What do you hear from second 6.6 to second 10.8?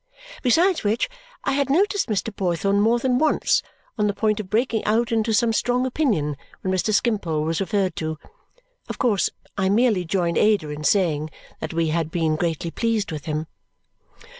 when Mr. Skimpole was referred to. Of course I merely joined Ada